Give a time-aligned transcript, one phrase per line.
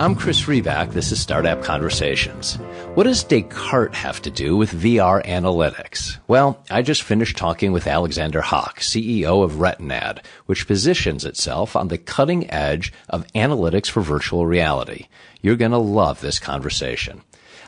[0.00, 0.92] I'm Chris Riback.
[0.92, 2.54] This is Startup Conversations.
[2.94, 6.16] What does Descartes have to do with VR analytics?
[6.26, 11.88] Well, I just finished talking with Alexander Hawk, CEO of Retinad, which positions itself on
[11.88, 15.08] the cutting edge of analytics for virtual reality.
[15.42, 17.20] You're going to love this conversation.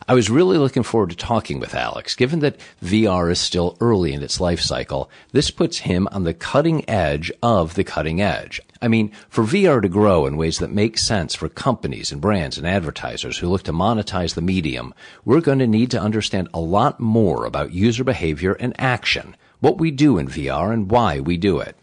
[0.08, 2.16] I was really looking forward to talking with Alex.
[2.16, 6.34] Given that VR is still early in its life cycle, this puts him on the
[6.34, 8.60] cutting edge of the cutting edge.
[8.80, 12.58] I mean, for VR to grow in ways that make sense for companies and brands
[12.58, 14.92] and advertisers who look to monetize the medium,
[15.24, 19.78] we're going to need to understand a lot more about user behavior and action, what
[19.78, 21.76] we do in VR and why we do it.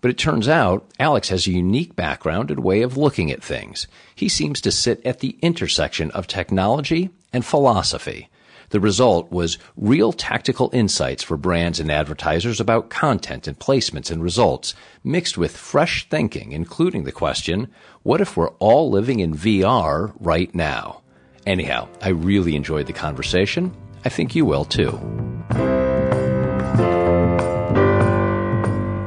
[0.00, 3.86] But it turns out Alex has a unique background and way of looking at things.
[4.14, 8.28] He seems to sit at the intersection of technology and philosophy.
[8.70, 14.22] The result was real tactical insights for brands and advertisers about content and placements and
[14.22, 17.68] results, mixed with fresh thinking, including the question,
[18.02, 21.02] what if we're all living in VR right now?
[21.46, 23.72] Anyhow, I really enjoyed the conversation.
[24.04, 24.98] I think you will too.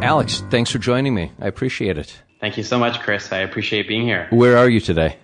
[0.01, 1.31] Alex, thanks for joining me.
[1.39, 2.21] I appreciate it.
[2.39, 3.31] Thank you so much, Chris.
[3.33, 4.27] I appreciate being here.
[4.29, 5.17] Where are you today?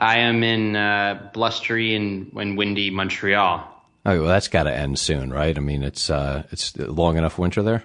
[0.00, 3.66] I am in uh, blustery and, and windy Montreal.
[4.06, 5.54] Oh, well, that's got to end soon, right?
[5.56, 7.84] I mean, it's uh, it's long enough winter there.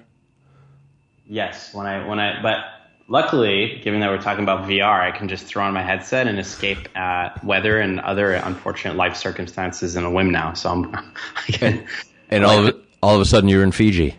[1.28, 2.64] Yes, when I when I but
[3.10, 6.40] luckily, given that we're talking about VR, I can just throw on my headset and
[6.40, 10.54] escape uh, weather and other unfortunate life circumstances in a whim now.
[10.54, 10.96] So I'm,
[11.36, 11.86] I can,
[12.30, 14.16] and all of all of a sudden you're in Fiji.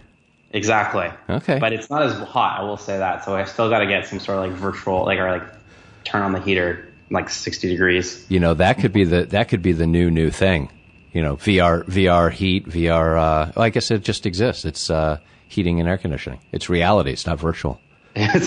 [0.50, 1.10] Exactly.
[1.30, 1.58] Okay.
[1.58, 3.24] But it's not as hot, I will say that.
[3.24, 5.44] So I still got to get some sort of like virtual, like or like
[6.04, 8.24] turn on the heater like 60 degrees.
[8.28, 10.70] You know, that could be the that could be the new new thing.
[11.12, 14.64] You know, VR VR heat, VR uh well, I guess it just exists.
[14.64, 15.18] It's uh
[15.48, 16.40] heating and air conditioning.
[16.52, 17.80] It's reality, it's not virtual.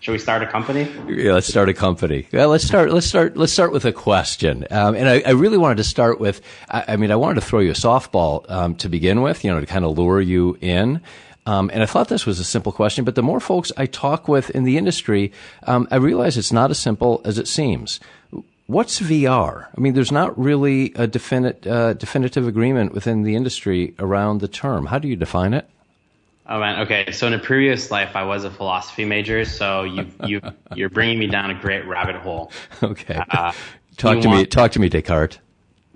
[0.00, 0.86] Should we start a company?
[1.08, 2.28] Yeah, let's start a company.
[2.32, 2.92] Yeah, let's start.
[2.92, 3.34] Let's start.
[3.34, 4.66] Let's start with a question.
[4.70, 6.42] Um, and I, I, really wanted to start with.
[6.68, 9.42] I, I, mean, I wanted to throw you a softball um, to begin with.
[9.42, 11.00] You know, to kind of lure you in.
[11.46, 14.28] Um, and I thought this was a simple question, but the more folks I talk
[14.28, 18.00] with in the industry, um, I realize it's not as simple as it seems.
[18.66, 19.68] What's VR?
[19.76, 24.48] I mean, there's not really a definite, uh, definitive agreement within the industry around the
[24.48, 24.86] term.
[24.86, 25.70] How do you define it?
[26.48, 27.10] Oh man, okay.
[27.10, 29.44] So in a previous life, I was a philosophy major.
[29.44, 30.40] So you you
[30.74, 32.52] you're bringing me down a great rabbit hole.
[32.82, 33.20] Okay.
[33.30, 33.52] Uh,
[33.96, 34.46] talk to want, me.
[34.46, 35.38] Talk to me, Descartes.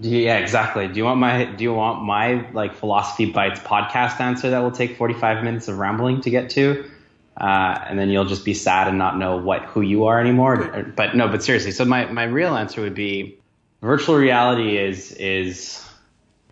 [0.03, 0.89] Yeah, exactly.
[0.89, 4.71] Do you want my Do you want my like philosophy bites podcast answer that will
[4.71, 6.91] take 45 minutes of rambling to get to,
[7.39, 10.91] uh, and then you'll just be sad and not know what who you are anymore.
[10.97, 11.73] But no, but seriously.
[11.73, 13.39] So my my real answer would be
[13.83, 15.87] virtual reality is is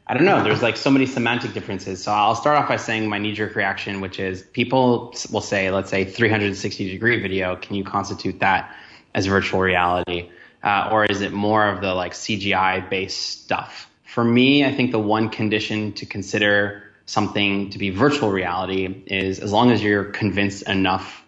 [0.07, 0.45] I don't know.
[0.45, 2.03] There's like so many semantic differences.
[2.03, 5.71] So I'll start off by saying my knee jerk reaction, which is people will say,
[5.71, 7.57] let's say 360 degree video.
[7.57, 8.75] Can you constitute that
[9.15, 10.29] as virtual reality?
[10.63, 13.91] Uh, or is it more of the like CGI based stuff?
[14.05, 19.39] For me, I think the one condition to consider something to be virtual reality is
[19.39, 21.25] as long as you're convinced enough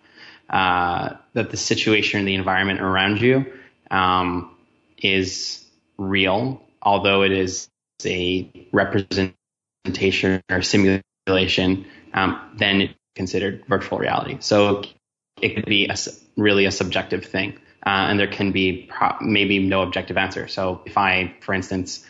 [0.51, 3.47] uh, that the situation, and the environment around you
[3.91, 4.57] um,
[4.99, 5.65] is
[5.97, 7.69] real, although it is
[8.05, 14.39] a representation or simulation, um, then it's considered virtual reality.
[14.41, 14.83] So
[15.41, 15.97] it could be a,
[16.37, 20.49] really a subjective thing uh, and there can be pro- maybe no objective answer.
[20.49, 22.07] So if I, for instance,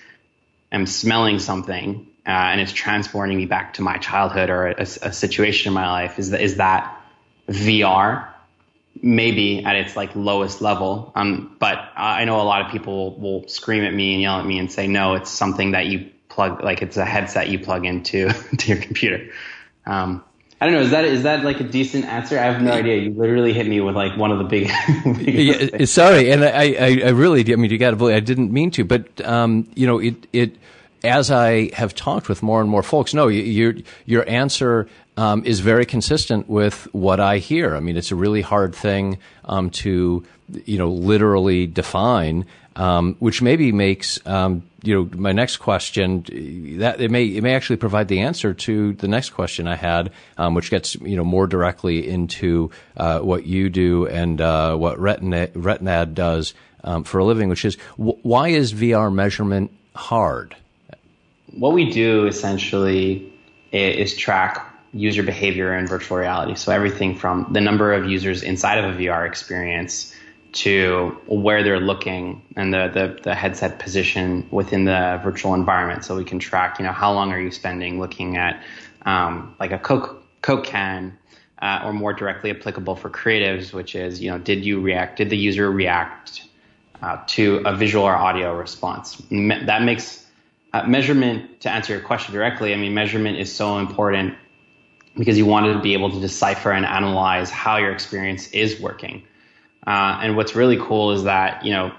[0.73, 5.13] am smelling something uh, and it's transporting me back to my childhood or a, a
[5.13, 7.01] situation in my life, is that, is that
[7.49, 8.29] VR?
[9.03, 11.13] Maybe at its like lowest level.
[11.15, 14.41] Um, but I know a lot of people will, will scream at me and yell
[14.41, 17.61] at me and say, no, it's something that you plug, like it's a headset you
[17.61, 19.31] plug into to your computer.
[19.87, 20.25] Um,
[20.61, 20.83] I don't know.
[20.83, 22.39] Is that is that like a decent answer?
[22.39, 22.97] I have no idea.
[22.97, 24.69] You literally hit me with like one of the big.
[25.27, 28.53] yeah, sorry, and I, I, I really, I mean, you got to believe I didn't
[28.53, 30.57] mean to, but um, you know, it, it.
[31.03, 33.75] As I have talked with more and more folks, no, your
[34.05, 37.75] your answer um, is very consistent with what I hear.
[37.75, 40.25] I mean, it's a really hard thing um, to,
[40.65, 46.25] you know, literally define um, which maybe makes um, you know my next question
[46.79, 50.13] that it may it may actually provide the answer to the next question I had,
[50.39, 54.99] um, which gets you know more directly into uh, what you do and uh, what
[54.99, 56.55] Retinad, Retinad does
[56.85, 60.57] um, for a living, which is why is VR measurement hard?
[61.53, 63.33] What we do essentially
[63.73, 66.55] is track user behavior in virtual reality.
[66.57, 70.15] So everything from the number of users inside of a VR experience
[70.53, 76.05] to where they're looking and the, the, the, headset position within the virtual environment.
[76.05, 78.61] So we can track, you know, how long are you spending looking at
[79.07, 81.17] um, like a Coke, Coke can
[81.63, 85.31] uh, or more directly applicable for creatives, which is, you know, did you react, did
[85.31, 86.43] the user react
[87.03, 89.23] uh, to a visual or audio response.
[89.31, 90.20] That makes
[90.73, 94.35] uh, measurement, to answer your question directly, I mean, measurement is so important
[95.17, 99.25] because you want to be able to decipher and analyze how your experience is working.
[99.87, 101.93] Uh, and what's really cool is that, you know,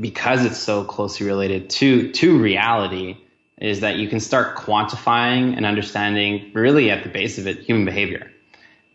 [0.00, 3.16] because it's so closely related to, to reality,
[3.60, 7.84] is that you can start quantifying and understanding really at the base of it human
[7.84, 8.30] behavior.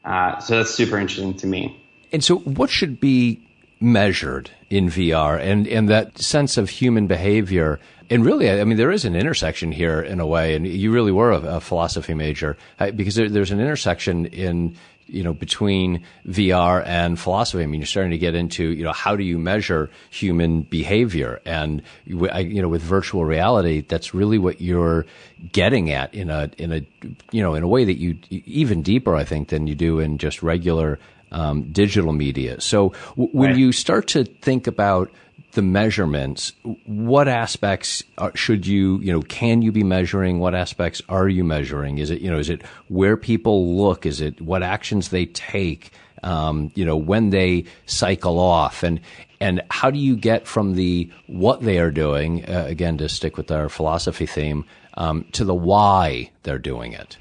[0.04, 1.80] Uh, so that's super interesting to me.
[2.12, 3.42] And so, what should be
[3.80, 7.80] measured in VR and, and that sense of human behavior?
[8.10, 11.12] And really, I mean, there is an intersection here in a way, and you really
[11.12, 14.76] were a, a philosophy major uh, because there, there's an intersection in
[15.06, 17.62] you know, between VR and philosophy.
[17.62, 21.42] I mean, you're starting to get into, you know, how do you measure human behavior?
[21.46, 25.06] And, you know, with virtual reality, that's really what you're
[25.52, 26.86] getting at in a, in a,
[27.32, 30.18] you know, in a way that you, even deeper, I think, than you do in
[30.18, 31.00] just regular,
[31.34, 32.62] um, digital media.
[32.62, 33.58] So w- when right.
[33.58, 35.12] you start to think about
[35.54, 36.54] the measurements,
[36.86, 40.40] what aspects are, should you, you know, can you be measuring?
[40.40, 42.00] What aspects are you measuring?
[42.00, 44.06] Is it, you know, is it where people look?
[44.06, 45.92] Is it what actions they take?
[46.24, 49.02] Um, you know, when they cycle off and,
[49.40, 53.36] and how do you get from the what they are doing, uh, again, to stick
[53.36, 54.64] with our philosophy theme,
[54.94, 57.18] um, to the why they're doing it?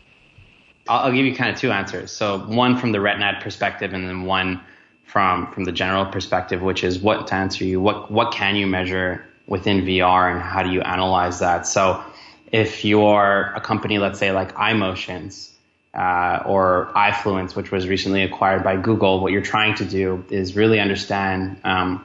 [0.89, 2.11] I'll, I'll give you kind of two answers.
[2.11, 4.61] So one from the Retinad perspective and then one
[5.05, 8.67] from from the general perspective, which is what to answer you, what what can you
[8.67, 11.67] measure within VR and how do you analyze that?
[11.67, 12.03] So
[12.51, 15.51] if you're a company, let's say like iMotions
[15.95, 20.57] uh, or Eyefluence, which was recently acquired by Google, what you're trying to do is
[20.57, 22.05] really understand um,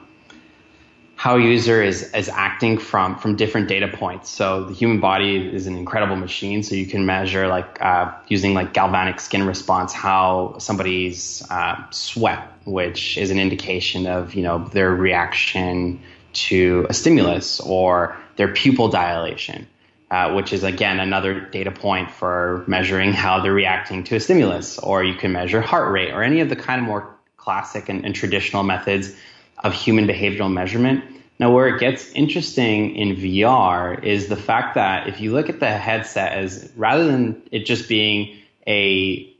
[1.18, 4.30] how a user is, is acting from, from different data points.
[4.30, 6.62] So the human body is an incredible machine.
[6.62, 12.48] So you can measure like, uh, using like galvanic skin response, how somebody's, uh, sweat,
[12.66, 16.00] which is an indication of, you know, their reaction
[16.34, 19.66] to a stimulus or their pupil dilation.
[20.10, 24.78] Uh, which is again another data point for measuring how they're reacting to a stimulus.
[24.78, 28.06] Or you can measure heart rate or any of the kind of more classic and,
[28.06, 29.14] and traditional methods
[29.60, 31.04] of human behavioral measurement.
[31.38, 35.60] Now, where it gets interesting in VR is the fact that if you look at
[35.60, 39.34] the headset as rather than it just being a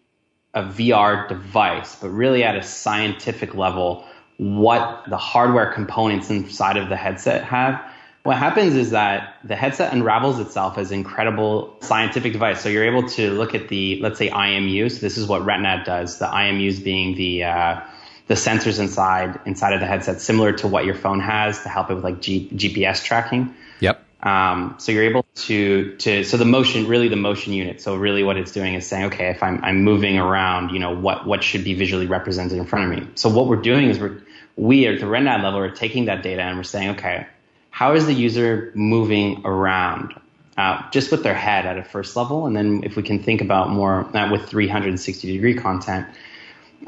[0.54, 4.06] a VR device, but really at a scientific level,
[4.38, 7.80] what the hardware components inside of the headset have.
[8.22, 12.60] What happens is that the headset unravels itself as incredible scientific device.
[12.60, 14.90] So you're able to look at the, let's say, IMU.
[14.90, 16.18] So this is what Retinad does.
[16.18, 17.80] The IMUs being the uh,
[18.28, 21.90] the sensors inside inside of the headset, similar to what your phone has to help
[21.90, 23.54] it with like G, GPS tracking.
[23.80, 24.04] Yep.
[24.22, 27.80] Um, so you're able to to so the motion really the motion unit.
[27.80, 30.94] So really what it's doing is saying, okay, if I'm I'm moving around, you know
[30.94, 33.08] what what should be visually represented in front of me.
[33.14, 34.22] So what we're doing is we're
[34.56, 37.26] we at the Retinad level are taking that data and we're saying, okay,
[37.70, 40.14] how is the user moving around?
[40.56, 43.40] Uh, just with their head at a first level, and then if we can think
[43.40, 46.04] about more uh, with 360 degree content,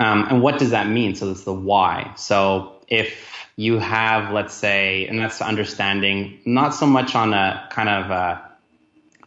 [0.00, 1.14] um, and what does that mean?
[1.14, 2.12] So that's the why.
[2.16, 7.88] So if you have, let's say, and that's understanding not so much on a kind
[7.90, 8.50] of a,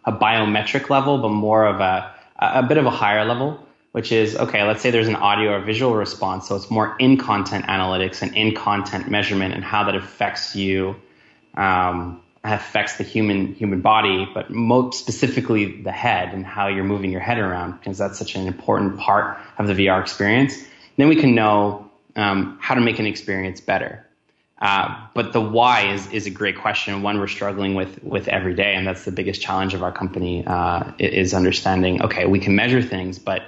[0.06, 4.36] a biometric level, but more of a, a bit of a higher level, which is,
[4.36, 6.48] okay, let's say there's an audio or visual response.
[6.48, 10.96] So it's more in content analytics and in content measurement and how that affects you
[11.54, 17.12] um, affects the human human body, but most specifically the head and how you're moving
[17.12, 20.56] your head around, because that's such an important part of the VR experience.
[20.98, 24.06] Then we can know um, how to make an experience better.
[24.60, 28.54] Uh, but the why is is a great question, one we're struggling with with every
[28.54, 32.02] day, and that's the biggest challenge of our company uh, is understanding.
[32.02, 33.44] Okay, we can measure things, but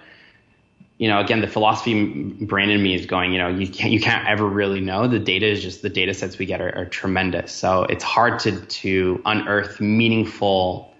[0.97, 3.99] you know, again, the philosophy brain in me is going, you know, you can't, you
[3.99, 5.07] can't ever really know.
[5.07, 7.51] The data is just the data sets we get are, are tremendous.
[7.51, 10.93] So it's hard to, to unearth meaningful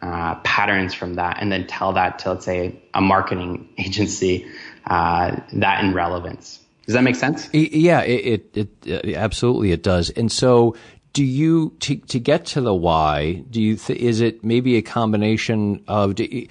[0.00, 4.46] uh, patterns from that and then tell that to, let's say, a marketing agency,
[4.86, 6.60] uh, that in relevance.
[6.84, 7.52] Does that make sense?
[7.52, 10.10] Yeah, it, it, it, absolutely it does.
[10.10, 10.76] And so
[11.12, 14.82] do you, to, to get to the why, do you, th- is it maybe a
[14.82, 16.46] combination of, you,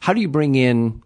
[0.00, 1.02] how do you bring in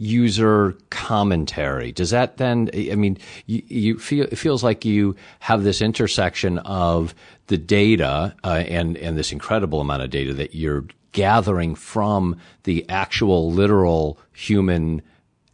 [0.00, 1.92] user commentary.
[1.92, 6.56] Does that then, I mean, you, you, feel, it feels like you have this intersection
[6.60, 7.14] of
[7.48, 12.88] the data, uh, and, and this incredible amount of data that you're gathering from the
[12.88, 15.02] actual literal human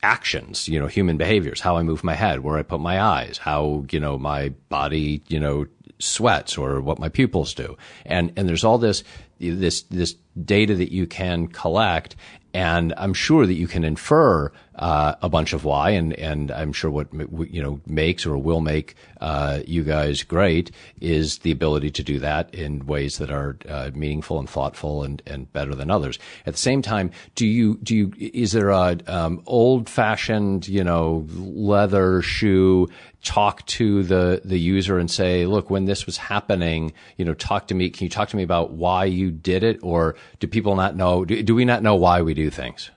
[0.02, 3.38] actions, you know, human behaviors, how I move my head, where I put my eyes,
[3.38, 5.66] how, you know, my body, you know,
[5.98, 7.76] sweats or what my pupils do.
[8.04, 9.02] And, and there's all this
[9.38, 12.16] this this data that you can collect
[12.56, 16.72] and I'm sure that you can infer uh, a bunch of why, and and I'm
[16.72, 17.08] sure what
[17.50, 22.18] you know makes or will make uh, you guys great is the ability to do
[22.18, 26.18] that in ways that are uh, meaningful and thoughtful and, and better than others.
[26.44, 30.84] At the same time, do you do you is there a um, old fashioned you
[30.84, 32.88] know leather shoe
[33.22, 37.66] talk to the the user and say, look, when this was happening, you know, talk
[37.68, 37.90] to me.
[37.90, 41.24] Can you talk to me about why you did it, or do people not know?
[41.24, 42.90] Do, do we not know why we do things?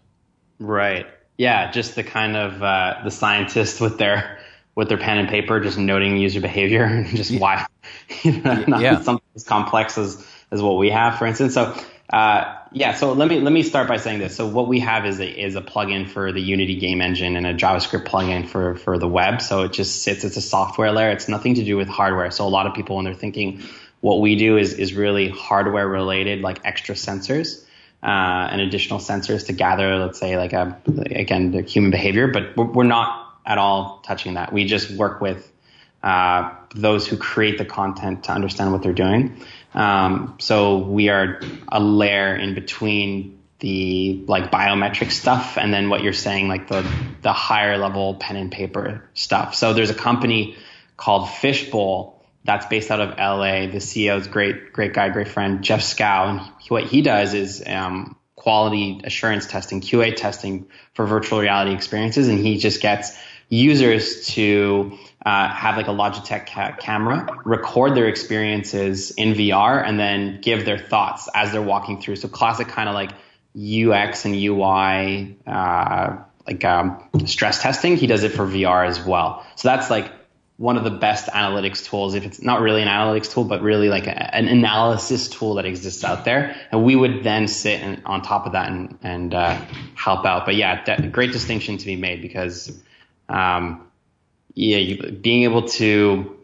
[0.59, 1.07] Right.
[1.39, 1.71] Yeah.
[1.71, 4.39] Just the kind of uh, the scientists with their
[4.75, 7.65] with their pen and paper, just noting user behavior and just why.
[8.23, 9.01] You know, not yeah.
[9.01, 11.53] something as complex as as what we have, for instance.
[11.53, 11.75] So
[12.09, 14.35] uh, yeah, so let me let me start by saying this.
[14.35, 17.47] So what we have is a is a plugin for the Unity game engine and
[17.47, 19.41] a JavaScript plugin for for the web.
[19.41, 20.23] So it just sits.
[20.25, 21.11] It's a software layer.
[21.11, 22.31] It's nothing to do with hardware.
[22.31, 23.63] So a lot of people when they're thinking
[24.01, 27.63] what we do is is really hardware related, like extra sensors.
[28.01, 32.55] Uh, and additional sensors to gather, let's say, like a again, the human behavior, but
[32.55, 34.53] we're, not at all touching that.
[34.53, 35.51] We just work with
[36.01, 39.43] uh, those who create the content to understand what they're doing.
[39.73, 46.01] Um, so we are a layer in between the like biometric stuff and then what
[46.01, 46.89] you're saying, like the
[47.21, 49.55] the higher level pen and paper stuff.
[49.55, 50.55] So there's a company
[50.95, 52.18] called Fishbowl
[52.49, 53.67] that's based out of LA.
[53.67, 56.29] The CEO's great, great guy, great friend, Jeff Scow.
[56.29, 61.75] And he, what he does is um, quality assurance testing, QA testing for virtual reality
[61.75, 62.27] experiences.
[62.27, 63.15] And he just gets
[63.49, 69.99] users to uh, have like a Logitech ca- camera, record their experiences in VR, and
[69.99, 72.15] then give their thoughts as they're walking through.
[72.15, 73.11] So classic kind of like
[73.55, 77.95] UX and UI, uh, like um, stress testing.
[77.95, 79.45] He does it for VR as well.
[79.55, 80.11] So that's like
[80.59, 82.15] one of the best analytics tools.
[82.15, 85.65] If it's not really an analytics tool, but really like a, an analysis tool that
[85.65, 89.53] exists out there, and we would then sit on top of that and, and uh,
[89.95, 90.45] help out.
[90.45, 92.77] But yeah, that, great distinction to be made because
[93.29, 93.87] um,
[94.53, 96.37] yeah, you, being able to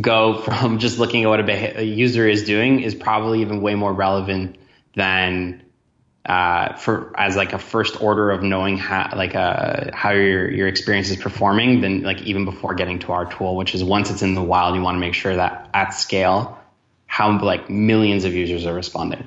[0.00, 3.76] go from just looking at what a, a, user is doing is probably even way
[3.76, 4.58] more relevant
[4.96, 5.62] than
[6.26, 10.68] uh, for as like a first order of knowing how like uh, how your your
[10.68, 14.22] experience is performing than like even before getting to our tool, which is once it's
[14.22, 16.58] in the wild, you want to make sure that at scale,
[17.06, 19.26] how like millions of users are responding.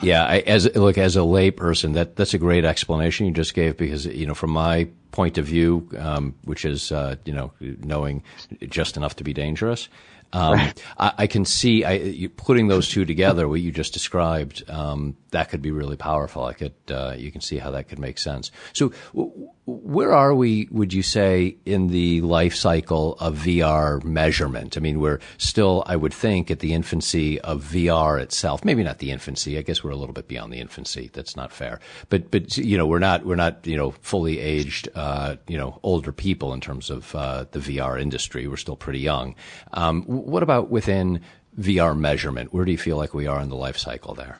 [0.00, 3.76] Yeah, I, as look as a layperson, that that's a great explanation you just gave
[3.76, 8.22] because you know from my point of view, um, which is uh, you know knowing
[8.68, 9.88] just enough to be dangerous.
[10.32, 10.82] Um, right.
[10.98, 15.50] I, I, can see I, putting those two together, what you just described, um, that
[15.50, 16.44] could be really powerful.
[16.44, 18.50] I could, uh, you can see how that could make sense.
[18.72, 24.76] So, w- where are we, would you say, in the life cycle of VR measurement?
[24.76, 28.64] I mean, we're still, I would think, at the infancy of VR itself.
[28.64, 29.56] Maybe not the infancy.
[29.58, 31.10] I guess we're a little bit beyond the infancy.
[31.12, 31.78] That's not fair.
[32.08, 35.78] But, but, you know, we're not, we're not, you know, fully aged, uh, you know,
[35.84, 38.48] older people in terms of, uh, the VR industry.
[38.48, 39.36] We're still pretty young.
[39.72, 41.20] Um, what about within
[41.58, 42.52] VR measurement?
[42.52, 44.38] Where do you feel like we are in the life cycle there?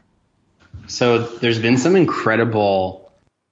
[0.86, 3.02] So there's been some incredible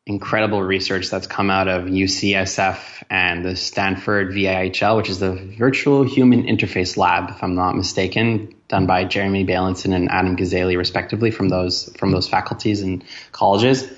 [0.06, 6.02] incredible research that's come out of UCSF and the Stanford VIHL, which is the Virtual
[6.02, 11.30] Human Interface Lab, if I'm not mistaken, done by Jeremy Bailenson and Adam Gazzaley, respectively,
[11.30, 13.88] from those from those faculties and colleges.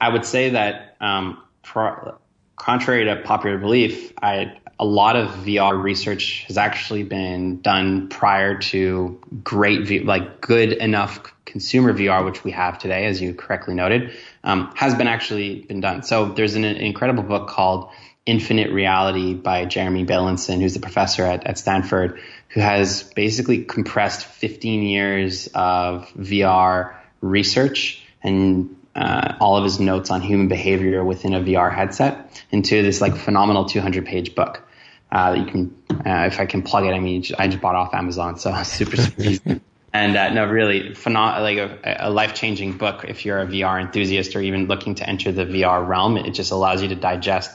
[0.00, 2.18] I would say that, um, pro-
[2.56, 8.58] contrary to popular belief, I, a lot of VR research has actually been done prior
[8.58, 14.12] to great, like good enough consumer VR, which we have today, as you correctly noted,
[14.44, 16.02] um, has been actually been done.
[16.02, 17.90] So there's an, an, incredible book called
[18.24, 24.26] Infinite Reality by Jeremy Bailenson, who's a professor at, at Stanford, who has basically compressed
[24.26, 31.34] 15 years of VR research and uh, all of his notes on human behavior within
[31.34, 34.67] a VR headset into this like phenomenal 200 page book.
[35.10, 37.94] Uh, you can, uh, if I can plug it, I mean, I just bought off
[37.94, 39.60] Amazon, so super, super easy.
[39.92, 43.80] And uh, no, really, phenom- like a, a life changing book if you're a VR
[43.80, 46.18] enthusiast or even looking to enter the VR realm.
[46.18, 47.50] It just allows you to digest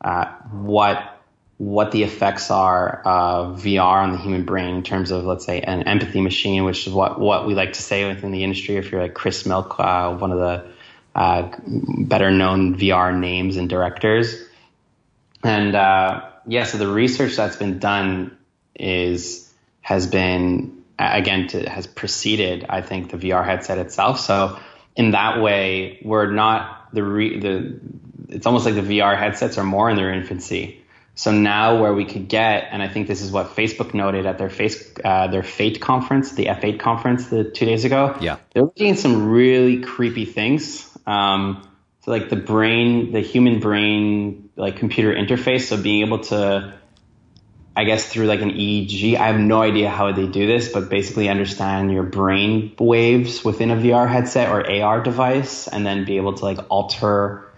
[0.00, 1.16] uh, what
[1.58, 5.60] what the effects are of VR on the human brain in terms of, let's say,
[5.60, 8.76] an empathy machine, which is what what we like to say within the industry.
[8.76, 10.66] If you're like Chris Milk, uh, one of the
[11.14, 14.42] uh, better known VR names and directors,
[15.44, 18.36] and uh, yeah, so the research that's been done
[18.74, 24.20] is has been again to, has preceded I think the VR headset itself.
[24.20, 24.58] So
[24.96, 27.80] in that way, we're not the re, the
[28.28, 30.82] it's almost like the VR headsets are more in their infancy.
[31.14, 34.38] So now where we could get, and I think this is what Facebook noted at
[34.38, 38.16] their face uh, their Fate conference, the F8 conference, the two days ago.
[38.20, 40.86] Yeah, they're looking at some really creepy things.
[41.06, 41.66] Um,
[42.10, 45.62] like the brain, the human brain, like computer interface.
[45.62, 46.74] So being able to,
[47.74, 50.90] I guess through like an EEG, I have no idea how they do this, but
[50.90, 56.18] basically understand your brain waves within a VR headset or AR device, and then be
[56.18, 57.49] able to like alter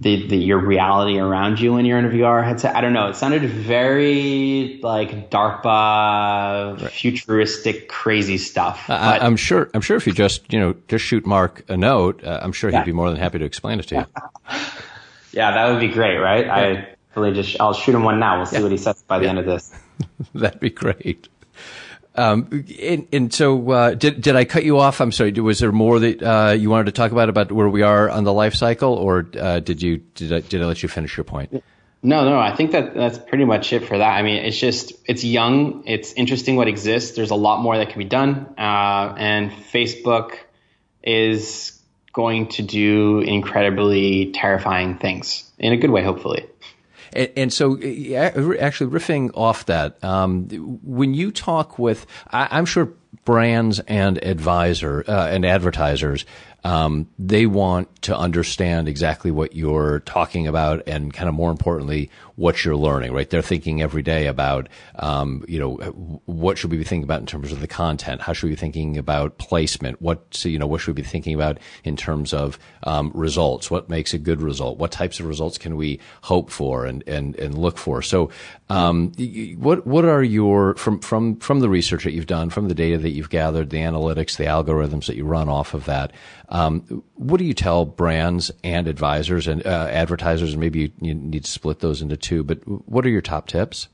[0.00, 2.74] the, the your reality around you when you're in a VR headset.
[2.74, 3.08] I don't know.
[3.08, 6.90] It sounded very like DARPA, right.
[6.90, 8.88] futuristic, crazy stuff.
[8.88, 9.70] I, am sure.
[9.74, 12.70] I'm sure if you just you know just shoot Mark a note, uh, I'm sure
[12.70, 14.06] he'd be more than happy to explain it to you.
[15.32, 16.46] yeah, that would be great, right?
[16.46, 16.54] Yeah.
[16.54, 18.38] I really just I'll shoot him one now.
[18.38, 18.62] We'll see yeah.
[18.62, 19.70] what he says by the end of this.
[20.34, 21.28] That'd be great.
[22.16, 25.00] Um, and, and, so, uh, did did I cut you off?
[25.00, 25.30] I'm sorry.
[25.32, 28.24] Was there more that uh, you wanted to talk about about where we are on
[28.24, 31.24] the life cycle, or uh, did you did I, did I let you finish your
[31.24, 31.52] point?
[32.02, 32.38] No, no.
[32.38, 34.10] I think that that's pretty much it for that.
[34.10, 35.84] I mean, it's just it's young.
[35.86, 37.14] It's interesting what exists.
[37.14, 40.36] There's a lot more that can be done, uh, and Facebook
[41.02, 41.80] is
[42.12, 46.49] going to do incredibly terrifying things in a good way, hopefully.
[47.12, 50.48] And, and so, actually, riffing off that, um,
[50.82, 52.92] when you talk with, I, am sure
[53.24, 56.24] brands and advisor uh, and advertisers
[56.64, 62.10] um, they want to understand exactly what you're talking about and kind of more importantly,
[62.40, 63.28] what you're learning, right?
[63.28, 65.74] They're thinking every day about, um, you know,
[66.24, 68.22] what should we be thinking about in terms of the content?
[68.22, 70.00] How should we be thinking about placement?
[70.00, 73.70] What, you know, what should we be thinking about in terms of, um, results?
[73.70, 74.78] What makes a good result?
[74.78, 78.00] What types of results can we hope for and, and, and look for?
[78.00, 78.30] So,
[78.70, 79.12] um,
[79.58, 82.96] what, what are your, from, from, from the research that you've done, from the data
[82.96, 86.12] that you've gathered, the analytics, the algorithms that you run off of that,
[86.50, 90.52] um, what do you tell brands and advisors and uh, advertisers?
[90.52, 92.29] And maybe you, you, need to split those into two.
[92.42, 92.58] But
[92.88, 93.88] what are your top tips?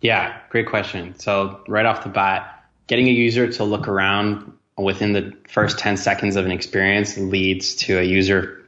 [0.00, 1.18] Yeah, great question.
[1.18, 5.96] So right off the bat, getting a user to look around within the first 10
[5.96, 8.64] seconds of an experience leads to a user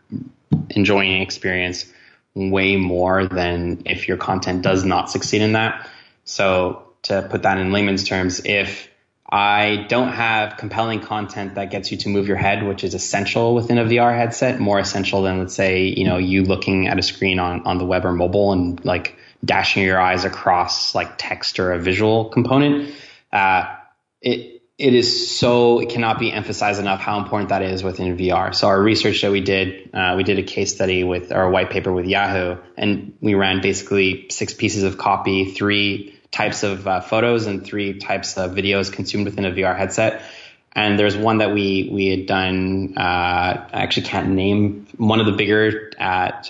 [0.71, 1.87] enjoying an experience
[2.35, 5.89] way more than if your content does not succeed in that.
[6.25, 8.90] So to put that in layman's terms, if
[9.33, 13.55] I don't have compelling content that gets you to move your head, which is essential
[13.55, 17.03] within a VR headset, more essential than let's say, you know, you looking at a
[17.03, 21.61] screen on, on the web or mobile and like dashing your eyes across like text
[21.61, 22.93] or a visual component.
[23.33, 23.73] Uh,
[24.21, 28.53] it, it is so, it cannot be emphasized enough how important that is within VR.
[28.53, 31.71] So our research that we did, uh, we did a case study with our white
[31.71, 37.01] paper with Yahoo and we ran basically six pieces of copy, three types of uh,
[37.01, 40.23] photos and three types of videos consumed within a VR headset.
[40.73, 42.95] And there's one that we we had done.
[42.97, 45.91] Uh, I actually can't name one of the bigger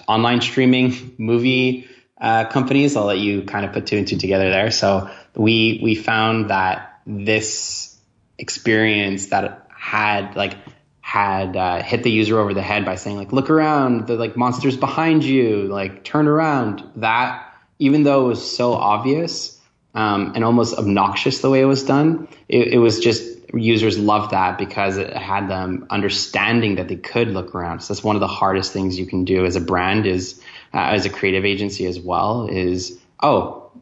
[0.06, 1.88] online streaming movie
[2.20, 2.96] uh, companies.
[2.96, 4.70] I'll let you kind of put two and two together there.
[4.70, 7.96] So we we found that this
[8.38, 10.56] experience that had like
[11.00, 14.36] had uh, hit the user over the head by saying like look around the like
[14.36, 19.59] monsters behind you like turn around that even though it was so obvious
[19.94, 22.28] um, and almost obnoxious the way it was done.
[22.48, 27.28] It, it, was just users loved that because it had them understanding that they could
[27.28, 27.80] look around.
[27.80, 30.40] So that's one of the hardest things you can do as a brand is
[30.72, 33.72] uh, as a creative agency as well is oh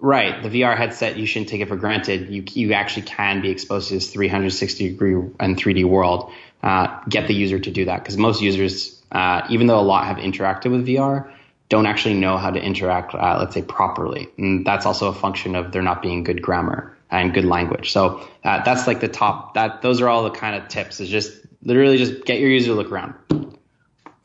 [0.00, 2.30] right the VR headset you shouldn't take it for granted.
[2.30, 6.32] You you actually can be exposed to this 360 degree and 3D world.
[6.62, 10.06] Uh, get the user to do that because most users, uh, even though a lot
[10.06, 11.32] have interacted with VR,
[11.72, 14.28] don't actually know how to interact, uh, let's say, properly.
[14.36, 17.92] And that's also a function of there not being good grammar and good language.
[17.92, 19.54] So uh, that's like the top.
[19.54, 21.00] That those are all the kind of tips.
[21.00, 21.32] Is just
[21.62, 23.14] literally just get your user to look around.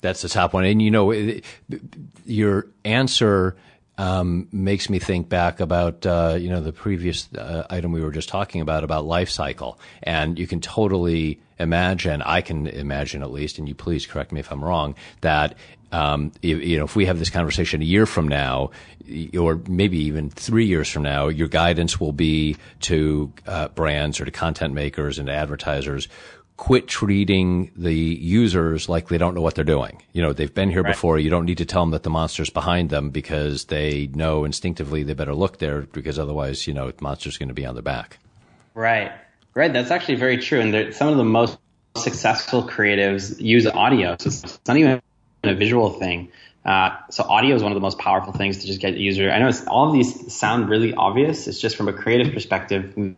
[0.01, 0.65] That's the top one.
[0.65, 1.13] And you know,
[2.25, 3.55] your answer
[3.97, 8.11] um, makes me think back about uh, you know the previous uh, item we were
[8.11, 12.21] just talking about about life cycle, and you can totally imagine.
[12.21, 14.95] I can imagine at least, and you please correct me if I'm wrong.
[15.21, 15.55] That
[15.91, 18.71] um, you, you, know, if we have this conversation a year from now,
[19.37, 24.25] or maybe even three years from now, your guidance will be to uh, brands or
[24.25, 26.07] to content makers and advertisers.
[26.57, 30.01] Quit treating the users like they don't know what they're doing.
[30.11, 30.93] You know, they've been here right.
[30.93, 31.19] before.
[31.19, 35.03] You don't need to tell them that the monster's behind them because they know instinctively
[35.03, 37.83] they better look there because otherwise, you know, the monster's going to be on their
[37.83, 38.17] back.
[38.73, 39.11] Right.
[39.53, 39.71] Right.
[39.71, 40.59] That's actually very true.
[40.59, 41.59] And some of the most
[41.95, 44.15] successful creatives use audio.
[44.19, 45.01] So it's not even
[45.47, 46.31] a visual thing.
[46.65, 49.31] Uh, so audio is one of the most powerful things to just get user.
[49.31, 51.47] I know it's all of these sound really obvious.
[51.47, 53.15] It's just from a creative perspective, we,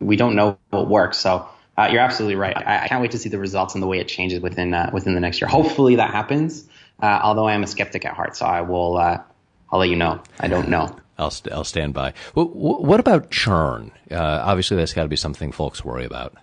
[0.00, 1.18] we don't know what works.
[1.18, 2.56] So uh, you're absolutely right.
[2.56, 4.90] I, I, can't wait to see the results and the way it changes within uh,
[4.92, 5.48] within the next year.
[5.48, 6.68] Hopefully that happens.
[7.00, 9.22] Uh, although I am a skeptic at heart, so I will uh,
[9.70, 10.22] I'll let you know.
[10.38, 10.96] I don't know.
[11.18, 12.12] I'll, st- I'll stand by.
[12.34, 13.92] what about churn?
[14.10, 16.34] Uh, obviously, that's got to be something folks worry about.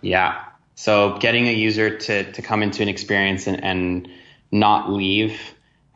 [0.00, 0.44] Yeah.
[0.74, 4.08] So getting a user to, to come into an experience and, and
[4.52, 5.40] not leave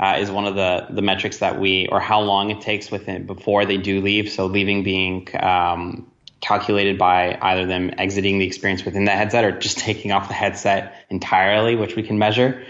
[0.01, 3.27] uh, is one of the, the metrics that we, or how long it takes within
[3.27, 4.31] before they do leave.
[4.31, 9.53] So leaving being um, calculated by either them exiting the experience within the headset or
[9.53, 12.65] just taking off the headset entirely, which we can measure.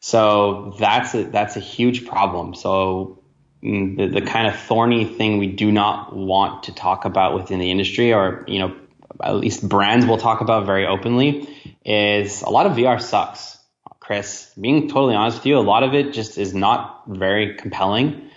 [0.00, 2.54] So that's a, that's a huge problem.
[2.54, 3.22] So
[3.62, 7.58] mm, the, the kind of thorny thing we do not want to talk about within
[7.58, 8.76] the industry, or you know,
[9.20, 11.48] at least brands will talk about very openly,
[11.84, 13.57] is a lot of VR sucks.
[14.08, 18.30] Chris, being totally honest with you, a lot of it just is not very compelling.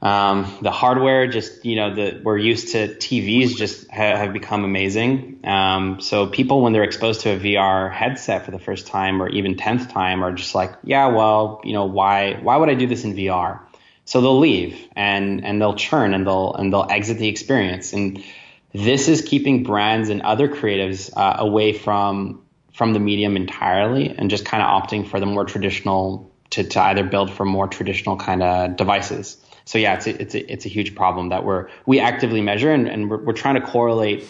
[0.00, 4.64] Um, the hardware, just you know, the we're used to TVs, just ha- have become
[4.64, 5.40] amazing.
[5.44, 9.28] Um, so people, when they're exposed to a VR headset for the first time or
[9.28, 12.86] even tenth time, are just like, yeah, well, you know, why why would I do
[12.86, 13.60] this in VR?
[14.06, 17.92] So they'll leave and and they'll churn and they'll and they'll exit the experience.
[17.92, 18.24] And
[18.72, 22.45] this is keeping brands and other creatives uh, away from
[22.76, 26.80] from the medium entirely and just kind of opting for the more traditional to, to
[26.80, 30.64] either build for more traditional kind of devices so yeah, it's a, it's a, it's
[30.64, 34.24] a huge problem that we're we actively measure and, and we're, we're trying to correlate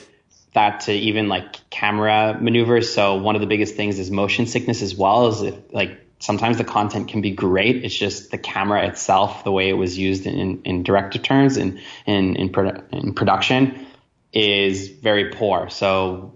[0.55, 2.93] that to even like camera maneuvers.
[2.93, 5.29] So one of the biggest things is motion sickness as well.
[5.29, 7.85] Is if like sometimes the content can be great.
[7.85, 11.81] It's just the camera itself, the way it was used in, in director terms and
[12.07, 13.87] in, in, produ- in production
[14.33, 15.69] is very poor.
[15.69, 16.36] So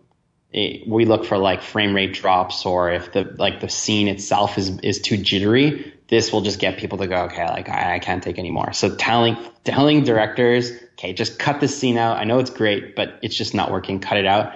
[0.52, 4.58] it, we look for like frame rate drops or if the like the scene itself
[4.58, 7.98] is is too jittery this will just get people to go, okay, like I, I
[8.00, 8.72] can't take anymore.
[8.72, 12.18] So telling telling directors, okay, just cut this scene out.
[12.18, 14.00] I know it's great, but it's just not working.
[14.00, 14.54] Cut it out.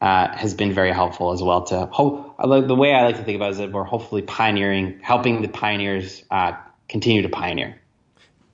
[0.00, 2.36] Uh, has been very helpful as well to hope.
[2.38, 5.48] The way I like to think about it is that we're hopefully pioneering, helping the
[5.48, 6.52] pioneers uh,
[6.88, 7.80] continue to pioneer.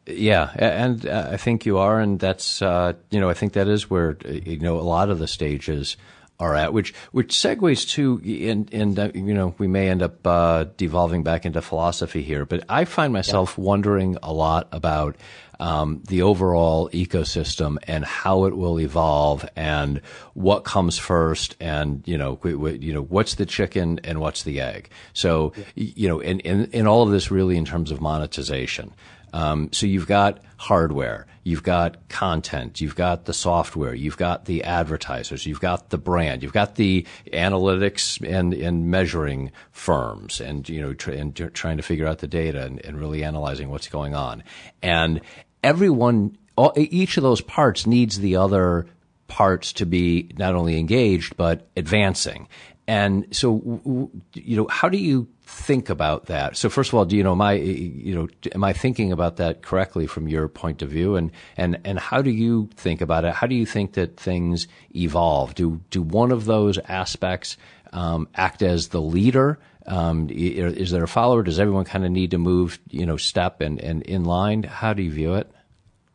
[0.07, 3.69] Yeah, and uh, I think you are, and that's uh, you know I think that
[3.69, 5.97] is where you know a lot of the stages
[6.41, 10.27] are at, which which segues to, and and uh, you know we may end up
[10.27, 13.65] uh, devolving back into philosophy here, but I find myself yeah.
[13.65, 15.17] wondering a lot about
[15.61, 20.01] um, the overall ecosystem and how it will evolve and
[20.33, 24.61] what comes first, and you know we you know what's the chicken and what's the
[24.61, 24.89] egg.
[25.13, 25.65] So yeah.
[25.75, 28.93] you know, in in all of this really in terms of monetization.
[29.33, 34.65] Um, so you've got hardware, you've got content, you've got the software, you've got the
[34.65, 40.81] advertisers, you've got the brand, you've got the analytics and, and measuring firms, and you
[40.81, 44.15] know, tr- and trying to figure out the data and, and really analyzing what's going
[44.15, 44.43] on.
[44.83, 45.21] And
[45.63, 48.87] everyone, all, each of those parts needs the other
[49.31, 52.49] parts to be not only engaged but advancing.
[52.91, 56.57] And so, you know, how do you think about that?
[56.57, 59.63] So first of all, do you know, I, you know, am I thinking about that
[59.63, 61.15] correctly from your point of view?
[61.15, 63.33] And, and, and how do you think about it?
[63.33, 65.55] How do you think that things evolve?
[65.55, 67.57] Do, do one of those aspects,
[67.93, 69.61] um, act as the leader?
[69.87, 71.45] Um, is there a follower?
[71.45, 74.65] Does everyone kind of need to move, you know, step and, and in line?
[74.65, 75.49] How do you view it?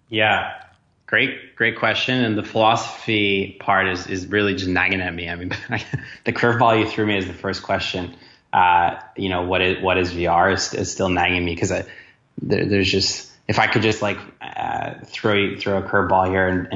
[0.09, 0.51] Yeah.
[1.15, 2.25] Great, great question.
[2.25, 5.29] And the philosophy part is, is really just nagging at me.
[5.29, 5.49] I mean,
[6.25, 8.17] the curveball you threw me is the first question
[8.51, 12.65] uh, you know, what is what is VR is, is still nagging me because there,
[12.65, 16.67] there's just if I could just like uh, throw throw a curveball here and,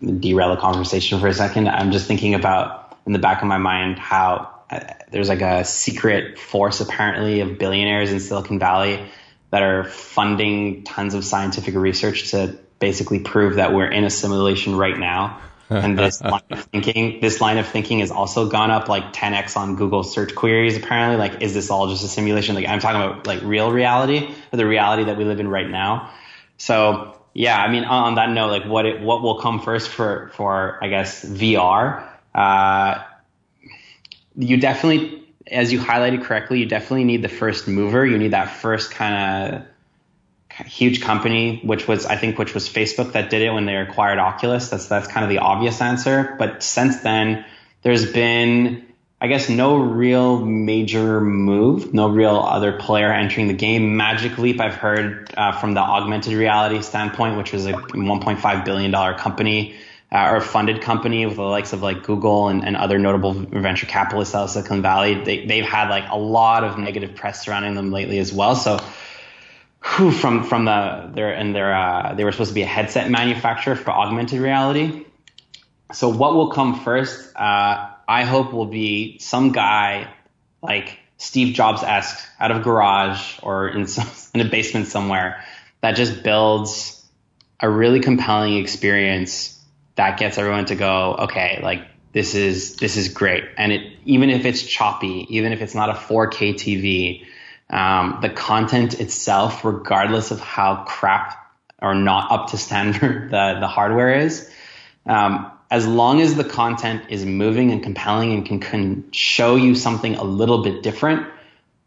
[0.00, 3.48] and, derail the conversation for a second, I'm just thinking about in the back of
[3.48, 9.08] my mind how uh, there's like a secret force apparently of billionaires in Silicon Valley
[9.50, 14.74] that are funding tons of scientific research to basically prove that we're in a simulation
[14.74, 15.40] right now
[15.70, 19.56] and this line of thinking, this line of thinking has also gone up like 10x
[19.56, 20.76] on Google search queries.
[20.76, 22.56] Apparently, like, is this all just a simulation?
[22.56, 25.68] Like, I'm talking about like real reality or the reality that we live in right
[25.68, 26.10] now.
[26.58, 30.30] So, yeah, I mean, on that note, like, what it, what will come first for
[30.34, 32.04] for I guess VR?
[32.34, 33.04] Uh,
[34.34, 38.04] you definitely, as you highlighted correctly, you definitely need the first mover.
[38.04, 39.62] You need that first kind of
[40.66, 44.18] huge company, which was I think which was Facebook that did it when they acquired
[44.18, 44.68] Oculus.
[44.68, 46.34] That's that's kind of the obvious answer.
[46.38, 47.44] But since then,
[47.82, 48.86] there's been
[49.20, 53.96] I guess no real major move, no real other player entering the game.
[53.96, 58.90] Magic Leap, I've heard uh, from the augmented reality standpoint, which was a 1.5 billion
[58.90, 59.76] dollar company.
[60.14, 63.86] Uh, or funded company with the likes of like Google and, and other notable venture
[63.86, 65.24] capitalists out of Silicon Valley.
[65.24, 68.54] They, they've had like a lot of negative press surrounding them lately as well.
[68.54, 68.78] So
[69.82, 73.10] who from from the their and their uh, they were supposed to be a headset
[73.10, 75.04] manufacturer for augmented reality.
[75.92, 77.36] So what will come first?
[77.36, 80.12] Uh, I hope will be some guy
[80.62, 85.44] like Steve Jobs esque out of a garage or in some in a basement somewhere
[85.80, 87.04] that just builds
[87.60, 89.60] a really compelling experience
[89.94, 93.44] that gets everyone to go, okay, like this is this is great.
[93.58, 97.26] And it even if it's choppy, even if it's not a 4K TV,
[97.72, 101.38] um, the content itself, regardless of how crap
[101.80, 104.48] or not up to standard the the hardware is,
[105.06, 109.74] um, as long as the content is moving and compelling and can, can show you
[109.74, 111.26] something a little bit different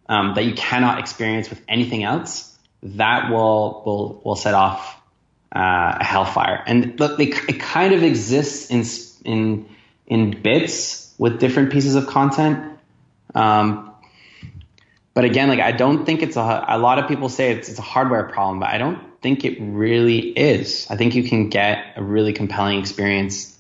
[0.10, 5.00] um, that you cannot experience with anything else, that will will will set off
[5.56, 6.64] uh, a hellfire.
[6.66, 8.84] And look, it kind of exists in
[9.24, 9.70] in
[10.08, 12.80] in bits with different pieces of content.
[13.34, 13.95] Um,
[15.16, 16.66] but again, like I don't think it's a.
[16.68, 19.58] A lot of people say it's, it's a hardware problem, but I don't think it
[19.62, 20.86] really is.
[20.90, 23.58] I think you can get a really compelling experience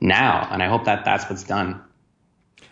[0.00, 1.82] now, and I hope that that's what's done.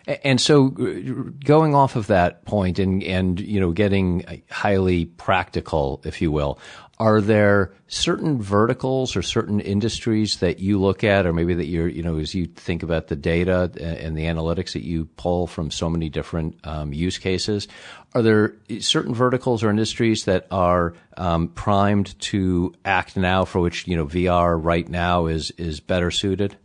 [0.06, 6.00] And so, uh, going off of that point, and and you know, getting highly practical,
[6.04, 6.60] if you will,
[7.02, 11.88] are there certain verticals or certain industries that you look at, or maybe that you're,
[11.88, 15.72] you know, as you think about the data and the analytics that you pull from
[15.72, 17.66] so many different um, use cases,
[18.14, 23.88] are there certain verticals or industries that are um, primed to act now, for which
[23.88, 26.56] you know VR right now is is better suited?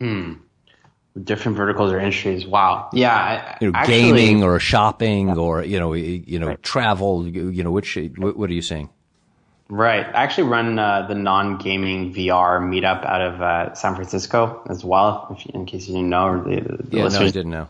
[0.00, 0.34] Hmm
[1.24, 2.46] different verticals or industries.
[2.46, 2.90] Wow.
[2.92, 3.14] Yeah.
[3.16, 6.62] I, you know, actually, gaming or shopping or, you know, you know, right.
[6.62, 8.90] travel, you know, which, what are you saying?
[9.68, 10.06] Right.
[10.06, 15.36] I actually run uh, the non-gaming VR meetup out of uh, San Francisco as well,
[15.44, 16.28] you, in case you didn't know.
[16.28, 17.20] Or the, the yeah, listeners.
[17.20, 17.68] no, I didn't know.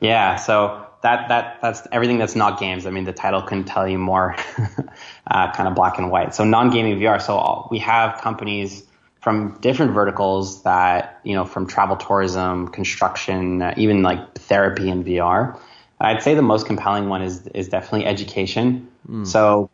[0.00, 0.36] Yeah.
[0.36, 2.84] So that, that, that's everything that's not games.
[2.84, 4.34] I mean, the title couldn't tell you more,
[5.30, 6.34] uh, kind of black and white.
[6.34, 7.22] So non-gaming VR.
[7.22, 8.84] So we have companies
[9.20, 15.04] from different verticals that, you know, from travel tourism, construction, uh, even like therapy and
[15.04, 15.58] VR.
[16.00, 18.88] I'd say the most compelling one is, is definitely education.
[19.08, 19.26] Mm.
[19.26, 19.70] So,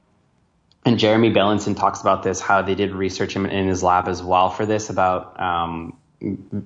[0.85, 4.23] and Jeremy Bailenson talks about this, how they did research in, in his lab as
[4.23, 5.97] well for this about, um,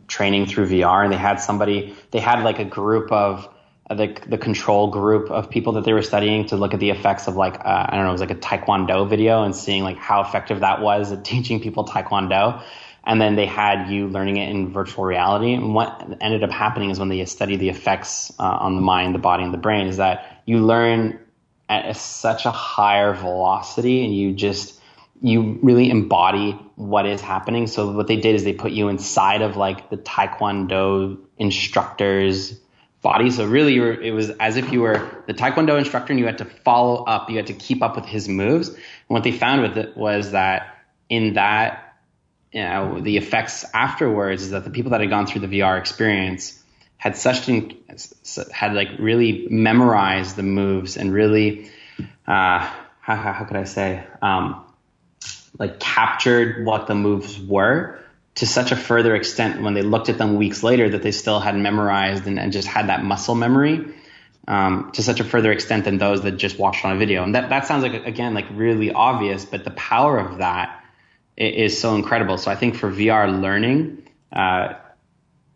[0.09, 1.03] training through VR.
[1.03, 3.49] And they had somebody, they had like a group of,
[3.89, 7.29] the the control group of people that they were studying to look at the effects
[7.29, 9.97] of like uh, I don't know it was like a taekwondo video and seeing like
[9.97, 12.63] how effective that was at teaching people taekwondo
[13.05, 16.91] and then they had you learning it in virtual reality and what ended up happening
[16.91, 19.87] is when they studied the effects uh, on the mind the body and the brain
[19.87, 21.21] is that you learn
[21.69, 24.81] at such a higher velocity and you just
[25.23, 29.43] you really embody what is happening so what they did is they put you inside
[29.43, 32.61] of like the taekwondo instructors
[33.07, 33.31] body.
[33.31, 36.39] So really, were, it was as if you were the Taekwondo instructor and you had
[36.39, 37.31] to follow up.
[37.31, 38.69] You had to keep up with his moves.
[38.69, 40.77] And what they found with it was that
[41.09, 41.95] in that,
[42.51, 45.79] you know, the effects afterwards is that the people that had gone through the VR
[45.79, 46.61] experience
[46.97, 47.77] had such an,
[48.53, 51.71] had like really memorized the moves and really,
[52.27, 54.65] uh, how, how could I say, um,
[55.59, 57.99] like captured what the moves were
[58.37, 61.41] to such a further extent when they looked at them weeks later that they still
[61.41, 63.95] had memorized and, and just had that muscle memory
[64.47, 67.25] um, to such a further extent than those that just watched on a video.
[67.25, 70.85] And that, that sounds like, again, like really obvious, but the power of that
[71.37, 72.39] is so incredible.
[72.39, 74.75] So I think for VR learning, uh,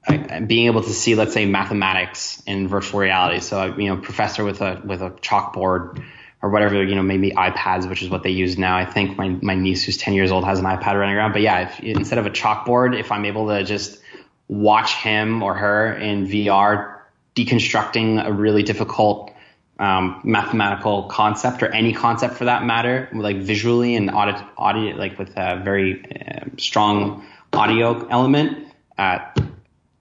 [0.09, 3.41] being able to see, let's say, mathematics in virtual reality.
[3.41, 6.03] So, you know, professor with a, with a chalkboard
[6.43, 8.77] or whatever, you know, maybe iPads, which is what they use now.
[8.77, 11.33] I think my, my niece who's 10 years old has an iPad running around.
[11.33, 14.01] But yeah, if, instead of a chalkboard, if I'm able to just
[14.49, 17.01] watch him or her in VR
[17.37, 19.33] deconstructing a really difficult
[19.79, 25.19] um, mathematical concept or any concept for that matter, like visually and audio, audio like
[25.19, 28.67] with a very uh, strong audio element,
[28.99, 29.19] uh,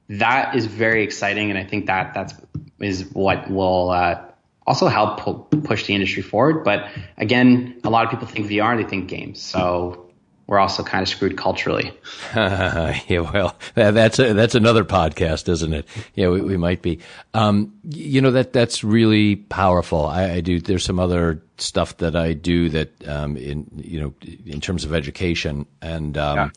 [0.09, 1.49] that is very exciting.
[1.49, 2.33] And I think that that's
[2.79, 4.21] is what will uh,
[4.65, 6.63] also help pu- push the industry forward.
[6.63, 9.41] But again, a lot of people think VR, they think games.
[9.41, 10.09] So
[10.49, 11.93] we're also kind of screwed culturally.
[12.35, 15.85] yeah, well, that's a, that's another podcast, isn't it?
[16.15, 16.99] Yeah, we, we might be.
[17.35, 20.07] Um, you know that that's really powerful.
[20.07, 20.59] I, I, do.
[20.59, 24.13] There's some other stuff that I do that um, in you know
[24.45, 26.49] in terms of education, and um, yeah.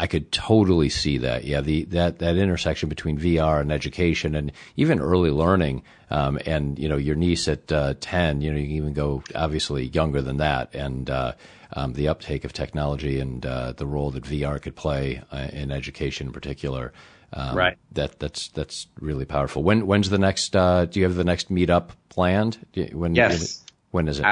[0.00, 1.44] I could totally see that.
[1.44, 5.82] Yeah, the that that intersection between VR and education, and even early learning.
[6.08, 9.22] Um, and you know, your niece at uh, ten, you know, you can even go
[9.34, 11.34] obviously younger than that, and uh,
[11.74, 15.70] um, the uptake of technology and uh, the role that VR could play uh, in
[15.70, 16.94] education in particular.
[17.34, 17.76] Um, right.
[17.92, 19.62] That that's that's really powerful.
[19.62, 20.56] When when's the next?
[20.56, 22.56] Uh, do you have the next meetup planned?
[22.92, 23.14] When?
[23.14, 23.62] Yes.
[23.90, 24.24] When is it?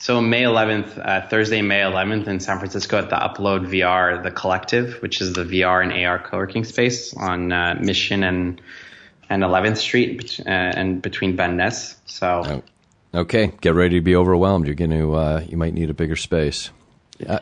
[0.00, 4.30] So May 11th, uh, Thursday, May 11th in San Francisco at the Upload VR, the
[4.30, 8.62] Collective, which is the VR and AR co-working space on uh, Mission and
[9.28, 11.96] and 11th Street uh, and between Van Ness.
[12.06, 12.42] So.
[12.46, 12.62] Oh.
[13.12, 14.66] Okay, get ready to be overwhelmed.
[14.66, 16.70] You're going to uh, you might need a bigger space.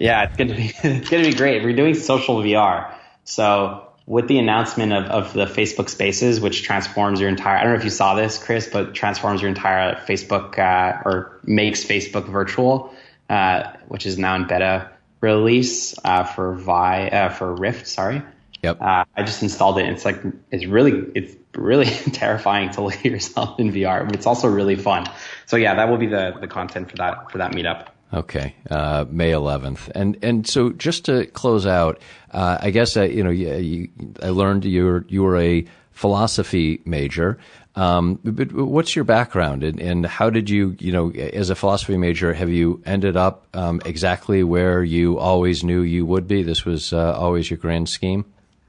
[0.01, 1.63] yeah, it's gonna be it's gonna be great.
[1.63, 2.93] We're doing social VR,
[3.23, 7.73] so with the announcement of, of the Facebook Spaces, which transforms your entire, I don't
[7.75, 12.27] know if you saw this, Chris, but transforms your entire Facebook uh, or makes Facebook
[12.27, 12.95] virtual,
[13.29, 14.91] uh, which is now in beta
[15.21, 17.87] release uh, for Vi uh, for Rift.
[17.87, 18.23] Sorry.
[18.63, 18.81] Yep.
[18.81, 19.87] Uh, I just installed it.
[19.91, 24.07] It's like it's really it's really terrifying to look at yourself in VR.
[24.07, 25.05] But it's also really fun.
[25.45, 27.89] So yeah, that will be the the content for that for that meetup.
[28.13, 33.03] Okay, uh, May 11th, and and so just to close out, uh, I guess uh,
[33.03, 33.89] you know you, you,
[34.23, 37.39] I learned you were you were a philosophy major.
[37.77, 41.97] Um, but what's your background and, and, how did you, you know, as a philosophy
[41.97, 46.43] major, have you ended up um, exactly where you always knew you would be?
[46.43, 48.25] This was uh, always your grand scheme.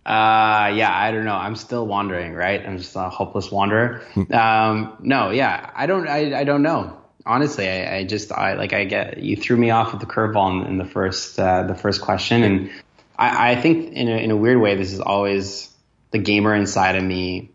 [0.05, 1.33] Uh, yeah, I don't know.
[1.33, 2.63] I'm still wandering, right?
[2.63, 4.03] I'm just a hopeless wanderer.
[4.31, 6.98] um, no, yeah, I don't, I, I don't know
[7.29, 10.61] honestly, I, I, just I like I get you threw me off with the curveball
[10.61, 12.71] in, in, the first uh, the first question, and
[13.17, 15.71] I, I think in a, in a weird way this is always
[16.11, 17.51] the gamer inside of me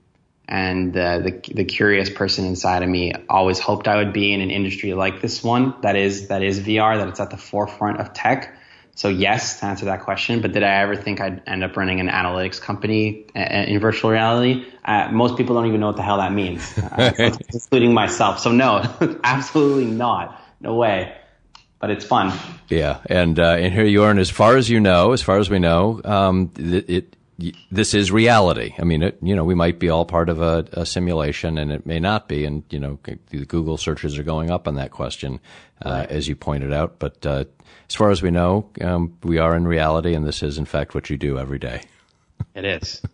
[0.47, 4.41] and the, the the curious person inside of me always hoped I would be in
[4.41, 8.01] an industry like this one that is that is VR that it's at the forefront
[8.01, 8.57] of tech.
[8.97, 11.99] So yes, to answer that question, but did I ever think I'd end up running
[11.99, 14.65] an analytics company uh, in virtual reality?
[14.85, 17.13] Uh, most people don't even know what the hell that means, uh,
[17.53, 18.39] including myself.
[18.39, 18.85] So no,
[19.25, 20.41] absolutely not.
[20.61, 21.17] No way.
[21.81, 22.33] But it's fun.
[22.69, 25.39] Yeah, and uh, and here you are, and as far as you know, as far
[25.39, 27.17] as we know, um, it, it
[27.70, 28.75] this is reality.
[28.79, 31.73] I mean, it, you know, we might be all part of a, a, simulation, and
[31.73, 32.44] it may not be.
[32.44, 32.99] And you know,
[33.31, 35.40] the Google searches are going up on that question,
[35.85, 36.11] uh, right.
[36.11, 36.99] as you pointed out.
[36.99, 37.44] But uh,
[37.88, 40.94] as far as we know, um, we are in reality, and this is in fact
[40.94, 41.83] what you do every day.
[42.55, 43.03] It is.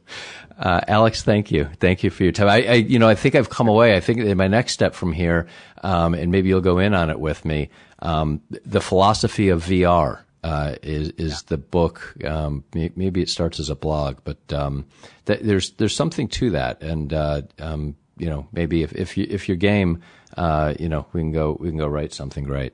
[0.61, 1.71] Uh, Alex, thank you.
[1.81, 2.51] Thank you for your time.
[2.51, 3.97] I, I, you know, I think I've come away.
[3.97, 5.47] I think my next step from here,
[5.83, 10.19] um, and maybe you'll go in on it with me, um, the philosophy of VR
[10.43, 11.39] uh, is is yeah.
[11.49, 12.15] the book.
[12.25, 14.87] Um, maybe it starts as a blog, but um,
[15.27, 19.27] th- there's there's something to that, and uh, um, you know maybe if if you
[19.29, 20.03] if your game,
[20.37, 22.73] uh, you know we can go we can go write something great.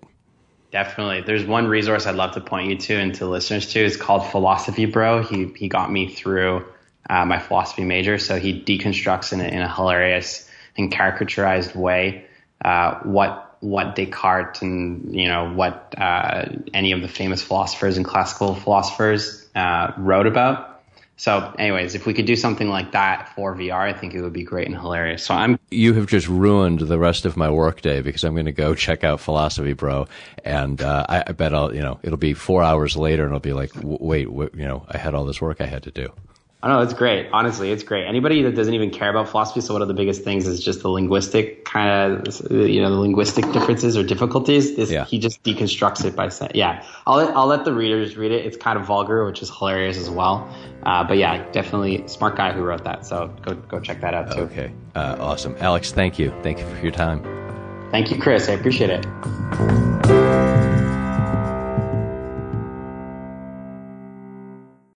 [0.72, 1.22] Definitely.
[1.22, 3.81] There's one resource I'd love to point you to and to listeners to.
[3.81, 5.24] It's called Philosophy Bro.
[5.24, 6.64] He he got me through
[7.09, 12.26] uh, my philosophy major, so he deconstructs in a, in a hilarious and caricaturized way
[12.64, 18.07] uh, what what Descartes and you know what uh, any of the famous philosophers and
[18.07, 20.72] classical philosophers uh, wrote about.
[21.18, 24.35] So, anyways, if we could do something like that for VR, I think it would
[24.35, 25.24] be great and hilarious.
[25.24, 25.59] So I'm.
[25.70, 29.02] You have just ruined the rest of my workday because I'm going to go check
[29.02, 30.09] out Philosophy Bro,
[30.44, 33.40] and uh, I, I, bet I'll you know it'll be four hours later, and I'll
[33.40, 36.12] be like, wait, wait, you know, I had all this work I had to do.
[36.66, 37.29] I know it's great.
[37.33, 38.09] Honestly, it's great.
[38.09, 40.83] Anybody that doesn't even care about philosophy, so one of the biggest things is just
[40.83, 44.74] the linguistic kind of, you know, the linguistic differences or difficulties.
[44.74, 45.05] This, yeah.
[45.05, 48.44] He just deconstructs it by saying, yeah, I'll let, I'll let the readers read it.
[48.44, 50.52] It's kind of vulgar, which is hilarious as well.
[50.83, 53.07] Uh, but yeah, definitely smart guy who wrote that.
[53.07, 54.40] So go, go check that out too.
[54.40, 54.72] Okay.
[54.96, 55.55] Uh, awesome.
[55.61, 56.35] Alex, thank you.
[56.42, 57.22] Thank you for your time.
[57.92, 58.48] Thank you, Chris.
[58.48, 60.75] I appreciate it.